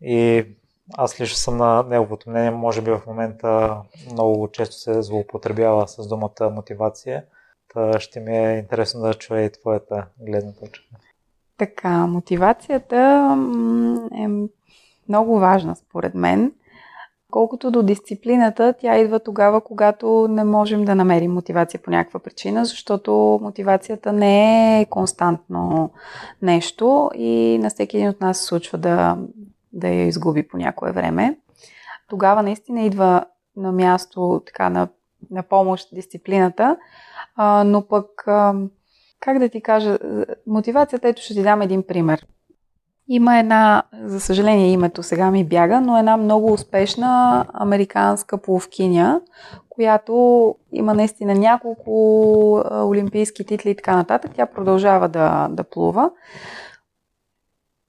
[0.00, 0.46] И
[0.96, 3.76] аз лично съм на неговото мнение, може би в момента
[4.12, 7.24] много често се злоупотребява с думата мотивация.
[7.74, 10.86] Та ще ми е интересно да чуя и твоята гледна точка.
[11.56, 12.96] Така, мотивацията
[14.14, 14.26] е
[15.10, 16.52] много важна според мен.
[17.30, 22.64] Колкото до дисциплината, тя идва тогава, когато не можем да намерим мотивация по някаква причина,
[22.64, 25.90] защото мотивацията не е константно
[26.42, 29.18] нещо и на всеки един от нас се случва да,
[29.72, 31.38] да я изгуби по някое време.
[32.08, 33.24] Тогава наистина идва
[33.56, 34.88] на място така на,
[35.30, 36.76] на помощ дисциплината,
[37.36, 38.54] а, но пък, а,
[39.20, 39.98] как да ти кажа,
[40.46, 42.26] мотивацията, ето ще ти дам един пример.
[43.12, 49.20] Има една, за съжаление името сега ми бяга, но една много успешна американска пловкиня,
[49.68, 51.92] която има наистина няколко
[52.72, 54.30] олимпийски титли и така нататък.
[54.34, 56.10] Тя продължава да, да плува.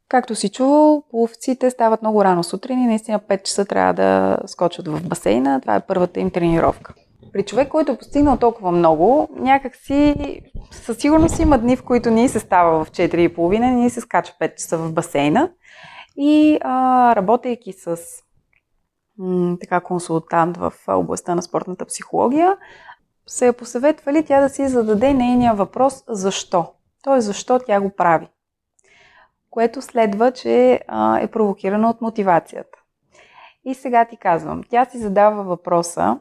[0.10, 4.88] Както си чувал, пловците стават много рано сутрин и наистина 5 часа трябва да скочат
[4.88, 5.62] в басейна.
[5.62, 6.94] Това е първата им тренировка.
[7.34, 10.15] При човек, който е постигнал толкова много, някакси
[10.72, 14.56] със сигурност има дни, в които ние се става в 4.30, ние се скача 5
[14.56, 15.52] часа в басейна
[16.17, 17.98] и а, работейки с
[19.17, 22.58] м, така консултант в областта на спортната психология,
[23.28, 26.74] се е посъветвали тя да си зададе нейния въпрос защо.
[27.04, 28.28] Тоест защо тя го прави.
[29.50, 32.78] Което следва, че а, е провокирано от мотивацията.
[33.65, 36.20] И сега ти казвам, тя си задава въпроса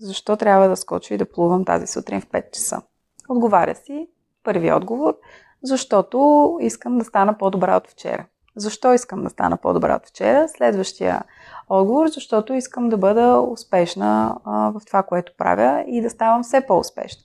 [0.00, 2.82] защо трябва да скоча и да плувам тази сутрин в 5 часа.
[3.28, 4.08] Отговаря си
[4.44, 5.16] първи отговор,
[5.62, 8.26] защото искам да стана по-добра от вчера.
[8.56, 10.48] Защо искам да стана по-добра от вчера?
[10.48, 11.22] Следващия
[11.68, 16.66] отговор, защото искам да бъда успешна а, в това, което правя и да ставам все
[16.66, 17.22] по-успешна.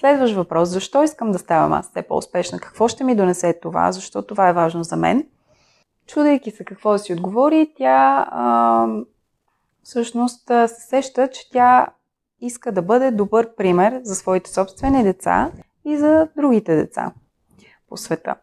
[0.00, 2.58] Следващ въпрос, защо искам да ставам аз все по-успешна?
[2.58, 3.92] Какво ще ми донесе това?
[3.92, 5.26] Защо това е важно за мен?
[6.06, 8.86] Чудейки се какво да си отговори, тя а,
[9.88, 11.86] всъщност се сеща, че тя
[12.40, 15.52] иска да бъде добър пример за своите собствени деца
[15.84, 17.12] и за другите деца
[17.88, 18.34] по света.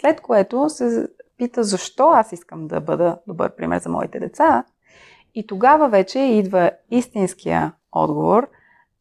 [0.00, 4.64] След което се пита защо аз искам да бъда добър пример за моите деца.
[5.34, 8.48] И тогава вече идва истинския отговор,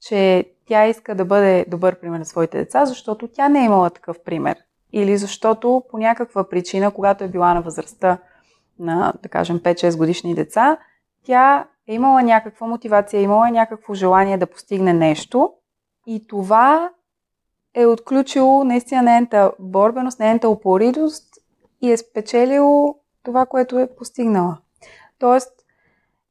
[0.01, 3.89] че тя иска да бъде добър пример на своите деца, защото тя не е имала
[3.89, 4.57] такъв пример.
[4.93, 8.17] Или защото по някаква причина, когато е била на възрастта
[8.79, 10.77] на, да кажем, 5-6 годишни деца,
[11.27, 15.53] тя е имала някаква мотивация, е имала някакво желание да постигне нещо
[16.05, 16.89] и това
[17.73, 21.23] е отключило наистина нейната борбеност, нейната упоритост
[21.81, 24.57] и е спечелило това, което е постигнала.
[25.19, 25.51] Тоест,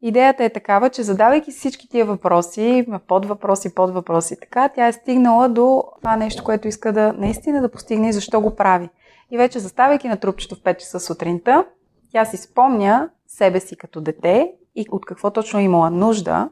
[0.03, 4.93] идеята е такава, че задавайки всички тия въпроси, под въпроси, под въпроси, така, тя е
[4.93, 8.89] стигнала до това нещо, което иска да наистина да постигне и защо го прави.
[9.31, 11.67] И вече заставайки на трупчето в 5 часа сутринта,
[12.13, 16.51] тя си спомня себе си като дете и от какво точно е имала нужда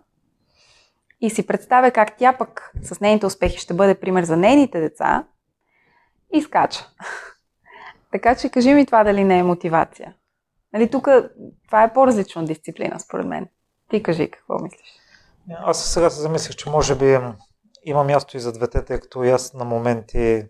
[1.21, 5.27] и си представя как тя пък с нейните успехи ще бъде пример за нейните деца
[6.33, 6.91] и скача.
[8.13, 10.15] така че кажи ми това дали не е мотивация.
[10.73, 11.09] Нали, тук
[11.67, 13.49] това е по-различна дисциплина, според мен.
[13.91, 14.89] Ти кажи какво мислиш.
[15.51, 17.19] Аз сега се замислих, че може би
[17.85, 20.47] има място и за двете, тъй като и аз на моменти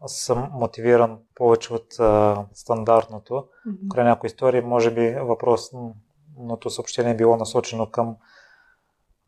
[0.00, 3.34] аз съм мотивиран повече от а, стандартното.
[3.34, 3.88] Mm-hmm.
[3.88, 5.16] Край някои истории, може би
[6.38, 8.16] въпросното съобщение е било насочено към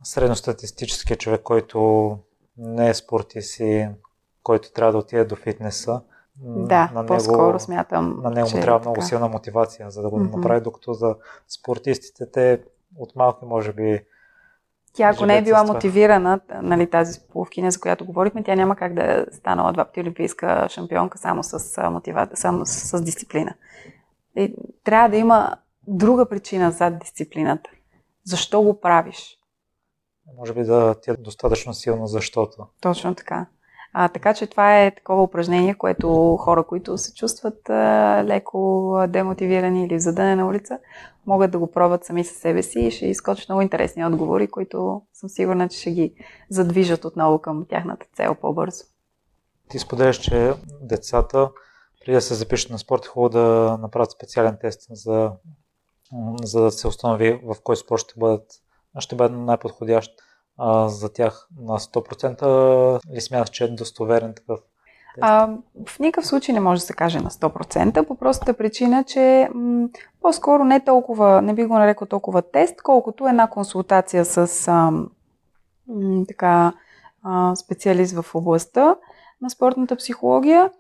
[0.03, 2.19] средностатистическия човек, който
[2.57, 3.89] не е спортист и
[4.43, 6.01] който трябва да отиде до фитнеса.
[6.43, 8.21] Да, на по-скоро него, смятам.
[8.23, 9.07] На него че трябва е много така.
[9.07, 10.37] силна мотивация, за да го Mm-hmm.
[10.37, 11.17] направи, докато за
[11.49, 12.61] спортистите те
[12.97, 14.01] от малки може би
[14.93, 18.95] Тя, ако не е била мотивирана, нали, тази половкиня, за която говорихме, тя няма как
[18.95, 22.29] да е станала два пъти олимпийска шампионка само с, мотива...
[22.35, 23.55] само с, с дисциплина.
[24.37, 24.55] И
[24.85, 25.57] трябва да има
[25.91, 27.71] друга причина зад дисциплината.
[28.25, 29.37] защо го правиш.
[30.37, 32.67] Може би да ти е достатъчно силно, защото.
[32.81, 33.47] Точно така.
[33.93, 39.85] А, така че това е такова упражнение, което хора, които се чувстват а, леко демотивирани
[39.85, 40.79] или задъне на улица,
[41.27, 45.03] могат да го пробват сами със себе си и ще изкочат много интересни отговори, които
[45.13, 46.15] съм сигурна, че ще ги
[46.51, 48.85] задвижат отново към тяхната цел по-бързо.
[49.69, 51.51] Ти споделяш, че децата,
[52.01, 55.33] преди да се запишат на спорт, е хубаво да направят специален тест, за,
[56.43, 58.45] за да се установи в кой спорт ще бъдат
[58.99, 60.11] ще бъде най-подходящ
[60.59, 64.61] а, за тях на 100% ли смяташ, че е достоверен такъв?
[65.21, 65.49] А,
[65.87, 69.89] в никакъв случай не може да се каже на 100%, по простата причина, че м-
[70.21, 74.91] по-скоро не толкова, не би го нарекал толкова тест, колкото една консултация с а,
[75.89, 76.73] м- така,
[77.23, 78.97] а, специалист в областта
[79.41, 80.71] на спортната психология.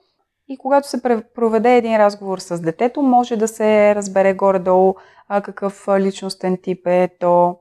[0.51, 1.03] И когато се
[1.35, 4.95] проведе един разговор с детето, може да се разбере горе-долу
[5.29, 7.57] какъв личностен тип е то,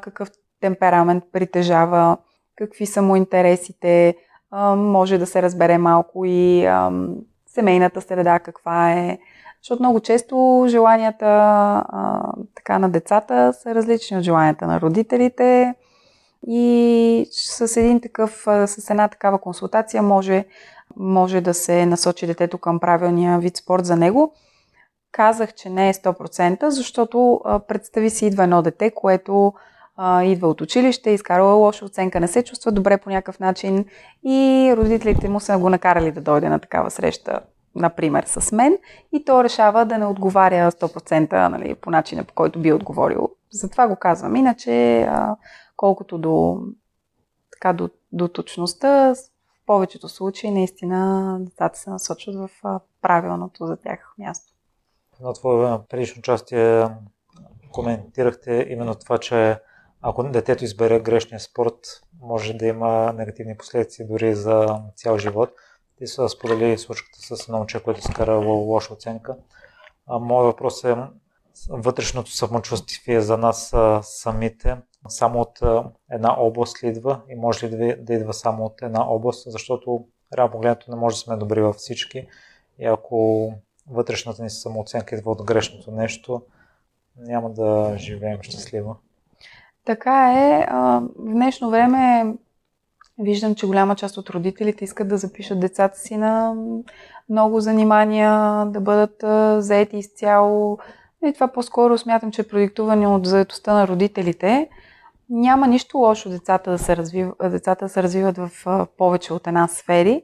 [0.00, 0.28] какъв
[0.60, 2.16] темперамент притежава,
[2.56, 4.16] какви са му интересите,
[4.76, 6.68] може да се разбере малко и
[7.46, 9.18] семейната среда каква е.
[9.62, 12.22] Защото много често желанията а,
[12.54, 15.74] така на децата са различни от желанията на родителите
[16.46, 20.44] и с, един такъв, с една такава консултация може,
[20.96, 24.32] може да се насочи детето към правилния вид спорт за него.
[25.12, 29.52] Казах, че не е 100%, защото представи си идва едно дете, което
[29.96, 33.84] а, идва от училище, изкарала лоша оценка, не се чувства добре по някакъв начин
[34.24, 37.40] и родителите му са го накарали да дойде на такава среща,
[37.74, 38.78] например, с мен
[39.12, 43.28] и то решава да не отговаря 100% нали, по начина, по който би отговорил.
[43.52, 44.36] Затова го казвам.
[44.36, 45.36] Иначе, а,
[45.76, 46.58] колкото до,
[47.52, 49.14] така, до, до точността,
[49.66, 52.50] повечето случаи наистина децата се насочват в
[53.02, 54.52] правилното за тях място.
[55.20, 56.88] На твое предишно участие
[57.72, 59.60] коментирахте именно това, че
[60.02, 61.78] ако детето избере грешния спорт,
[62.20, 65.50] може да има негативни последици дори за цял живот.
[65.98, 69.36] Ти са сподели случката с едно момче, което скарало лоша оценка.
[70.06, 70.96] А, моят въпрос е
[71.68, 74.76] вътрешното самочувствие за нас самите.
[75.08, 75.60] Само от
[76.10, 80.04] една област ли идва и може ли да идва само от една област, защото
[80.36, 82.26] реално погледнато не може да сме добри във всички
[82.78, 83.52] и ако
[83.90, 86.42] вътрешната ни самооценка идва от грешното нещо,
[87.18, 88.96] няма да живеем щастливо.
[89.84, 90.66] Така е.
[90.70, 92.34] В днешно време
[93.18, 96.54] виждам, че голяма част от родителите искат да запишат децата си на
[97.28, 99.24] много занимания, да бъдат
[99.64, 100.78] заети изцяло.
[101.26, 104.68] И това по-скоро смятам, че е продиктуване от заетостта на родителите.
[105.30, 107.28] Няма нищо лошо децата да се, развив...
[107.42, 108.50] децата да се развиват в
[108.98, 110.22] повече от една сфери,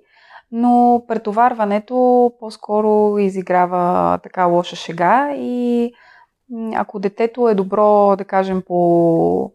[0.52, 5.92] но претоварването по-скоро изиграва така лоша шега и
[6.74, 9.52] ако детето е добро, да кажем, по,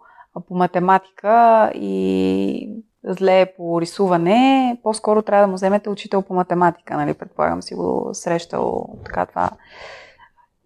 [0.47, 7.13] по математика и зле по рисуване, по-скоро трябва да му вземете учител по математика, нали?
[7.13, 9.49] Предполагам си го срещал така това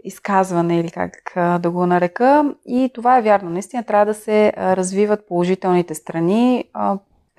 [0.03, 2.55] изказване или как да го нарека.
[2.65, 3.49] И това е вярно.
[3.49, 6.65] Наистина трябва да се развиват положителните страни.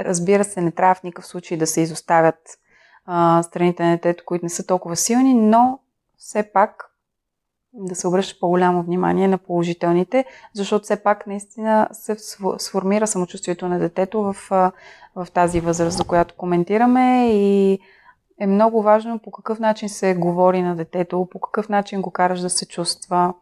[0.00, 2.58] Разбира се, не трябва в никакъв случай да се изоставят
[3.42, 5.78] страните на детето, които не са толкова силни, но
[6.18, 6.88] все пак
[7.74, 12.16] да се обръща по-голямо внимание на положителните, защото все пак наистина се
[12.58, 14.36] сформира самочувствието на детето в,
[15.16, 17.78] в тази възраст, за която коментираме и
[18.42, 22.40] е много важно по какъв начин се говори на детето, по какъв начин го караш
[22.40, 23.34] да се чувства.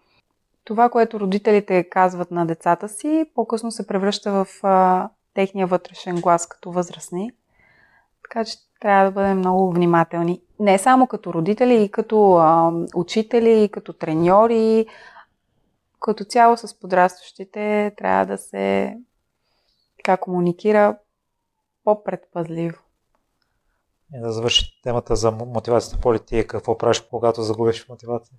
[0.65, 6.47] Това, което родителите казват на децата си, по-късно се превръща в а, техния вътрешен глас
[6.47, 7.31] като възрастни.
[8.23, 10.41] Така че трябва да бъдем много внимателни.
[10.59, 14.87] Не само като родители, и като а, учители, и като треньори.
[16.01, 18.97] Като цяло с подрастващите трябва да се
[19.97, 20.97] така комуникира
[21.85, 22.79] по-предпазливо.
[24.15, 28.37] И да завърши темата за мотивацията по ти, какво правиш, когато загубиш мотивация?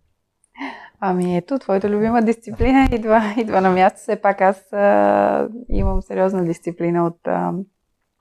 [0.99, 3.99] Ами ето, твоята любима дисциплина идва, идва на място.
[3.99, 7.53] Все пак аз а, имам сериозна дисциплина от, а,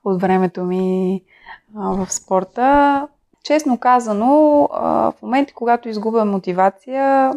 [0.05, 1.23] от времето ми
[1.75, 3.07] в спорта.
[3.43, 4.31] Честно казано,
[4.71, 7.33] в моменти, когато изгубя мотивация,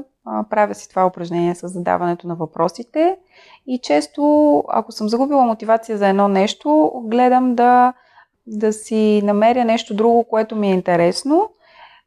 [0.51, 3.17] правя си това упражнение с задаването на въпросите
[3.67, 7.93] и често, ако съм загубила мотивация за едно нещо, гледам да,
[8.47, 11.51] да си намеря нещо друго, което ми е интересно,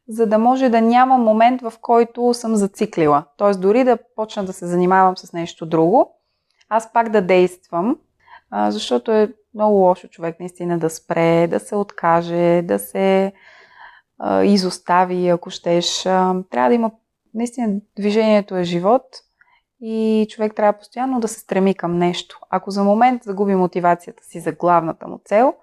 [0.08, 3.24] за да може да няма момент, в който съм зациклила.
[3.38, 3.50] Т.е.
[3.50, 6.14] дори да почна да се занимавам с нещо друго,
[6.68, 7.96] аз пак да действам,
[8.68, 13.32] защото е много лошо човек наистина да спре, да се откаже, да се
[14.44, 16.02] изостави, ако щеш.
[16.02, 16.90] Трябва да има,
[17.34, 19.02] наистина, движението е живот
[19.80, 22.40] и човек трябва постоянно да се стреми към нещо.
[22.50, 25.54] Ако за момент загуби мотивацията си за главната му цел,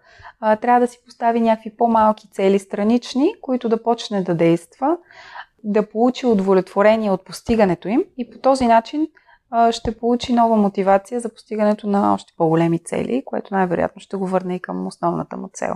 [0.62, 4.98] трябва да си постави някакви по-малки цели странични, които да почне да действа,
[5.64, 9.08] да получи удовлетворение от постигането им и по този начин
[9.72, 14.56] ще получи нова мотивация за постигането на още по-големи цели, което най-вероятно ще го върне
[14.56, 15.76] и към основната му цел.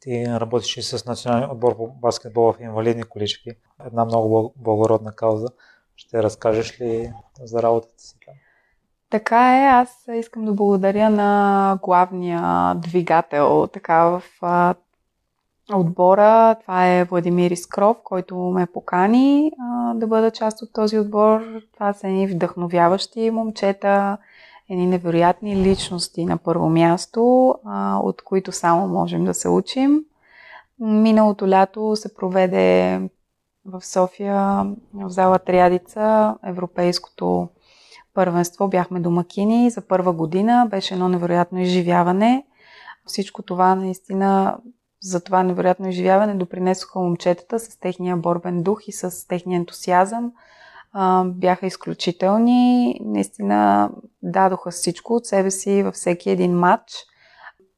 [0.00, 3.50] Ти работиш и с националния отбор по баскетбол в инвалидни колички.
[3.86, 5.48] Една много благородна кауза.
[5.98, 7.12] Ще разкажеш ли
[7.44, 8.34] за работата си там?
[9.10, 14.22] Така е, аз искам да благодаря на главния двигател така в
[15.74, 16.54] отбора.
[16.54, 19.52] Това е Владимир Искров, който ме покани
[19.94, 21.40] да бъда част от този отбор.
[21.74, 24.18] Това са едни вдъхновяващи момчета,
[24.70, 27.54] едни невероятни личности на първо място,
[28.02, 30.00] от които само можем да се учим.
[30.80, 33.00] Миналото лято се проведе
[33.68, 37.48] в София, в зала Триадица, европейското
[38.14, 38.68] първенство.
[38.68, 40.66] Бяхме домакини за първа година.
[40.70, 42.46] Беше едно невероятно изживяване.
[43.06, 44.58] Всичко това наистина
[45.02, 50.32] за това невероятно изживяване допринесоха момчетата с техния борбен дух и с техния ентусиазъм.
[51.24, 52.94] бяха изключителни.
[53.04, 53.90] Наистина
[54.22, 56.92] дадоха всичко от себе си във всеки един матч.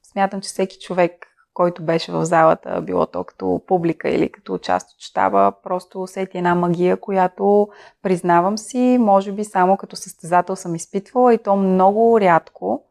[0.02, 4.90] Смятам, че всеки човек който беше в залата, било то като публика или като част
[4.90, 7.68] от щаба, просто усети една магия, която
[8.02, 12.82] признавам си, може би само като състезател съм изпитвала и то много рядко.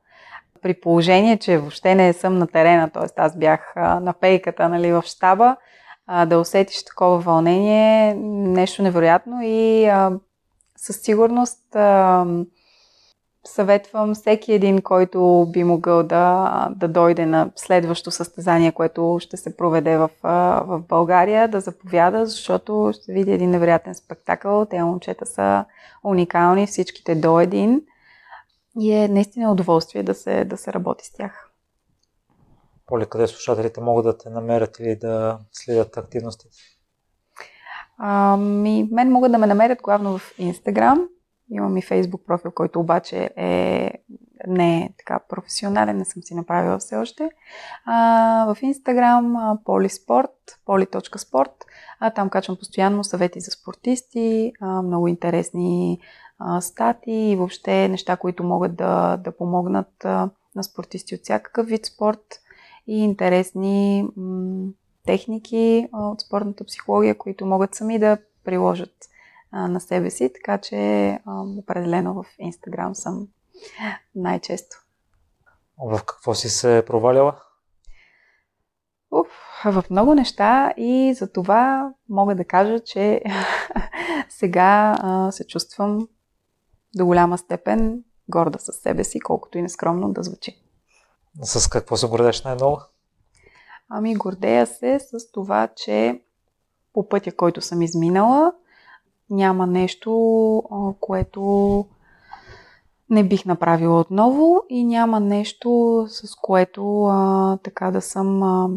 [0.61, 3.05] При положение, че въобще не съм на терена, т.е.
[3.17, 5.55] аз бях на пейката нали, в щаба,
[6.27, 9.91] да усетиш такова вълнение, нещо невероятно и
[10.77, 11.75] със сигурност
[13.45, 19.57] съветвам всеки един, който би могъл да, да дойде на следващо състезание, което ще се
[19.57, 24.65] проведе в, в България, да заповяда, защото ще види един невероятен спектакъл.
[24.65, 25.65] Те момчета са
[26.03, 27.81] уникални, всичките до един.
[28.79, 31.49] И е наистина удоволствие да се, да се работи с тях.
[32.85, 36.57] Поле, къде слушателите могат да те намерят или да следят активностите?
[37.97, 41.07] Ами, мен могат да ме намерят главно в Инстаграм
[41.51, 43.91] Имам и фейсбук профил, който обаче е
[44.47, 47.29] не е така професионален, не съм си направила все още.
[47.85, 51.51] А, в Инстаграм полиспорт, poly.sport,
[51.99, 55.99] а там качвам постоянно съвети за спортисти, а, много интересни
[56.39, 61.67] а, стати и въобще неща, които могат да, да помогнат а, на спортисти от всякакъв
[61.67, 62.41] вид спорт
[62.87, 64.67] и интересни м-
[65.05, 69.08] техники а, от спортната психология, които могат сами да приложат
[69.51, 73.27] а, на себе си, така че а, определено в Инстаграм съм
[74.15, 74.77] най-често.
[75.77, 77.35] В какво си се проваляла?
[79.11, 79.27] Уф,
[79.65, 83.21] в много неща и за това мога да кажа, че
[84.29, 86.07] сега а, се чувствам
[86.95, 90.63] до голяма степен горда със себе си, колкото и нескромно да звучи.
[91.41, 92.81] С какво се гордеш най-много?
[93.89, 96.21] Ами гордея се с това, че
[96.93, 98.53] по пътя, който съм изминала,
[99.29, 100.13] няма нещо,
[100.99, 101.85] което
[103.09, 108.69] не бих направила отново и няма нещо, с което а, така да съм а,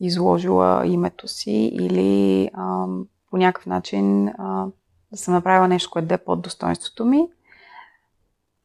[0.00, 2.86] изложила името си или а,
[3.30, 4.66] по някакъв начин а,
[5.12, 7.28] да съм направила нещо, което да е под достоинството ми.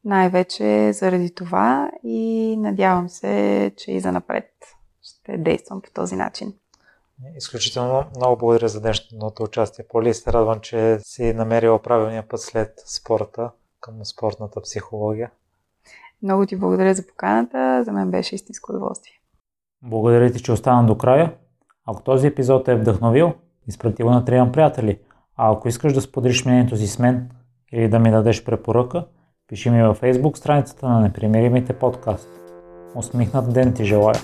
[0.05, 4.53] Най-вече заради това и надявам се, че и за напред
[5.01, 6.53] ще действам по този начин.
[7.37, 10.13] Изключително много благодаря за днешното участие, Поли.
[10.13, 13.51] Се радвам, че си намерила правилния път след спорта
[13.81, 15.31] към спортната психология.
[16.23, 17.83] Много ти благодаря за поканата.
[17.83, 19.13] За мен беше истинско удоволствие.
[19.81, 21.33] Благодаря ти, че остана до края.
[21.85, 23.33] Ако този епизод е вдъхновил,
[23.67, 24.99] изпрати го на трима приятели.
[25.35, 27.29] А ако искаш да споделиш мнението си с мен
[27.71, 29.05] или да ми дадеш препоръка,
[29.47, 32.29] пиши ми във Facebook страницата на Непримиримите подкаст.
[32.95, 34.15] Усмихнат ден ти желая!